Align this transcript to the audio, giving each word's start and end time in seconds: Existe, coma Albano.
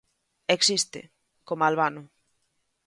Existe, 0.57 1.01
coma 1.47 1.65
Albano. 1.69 2.03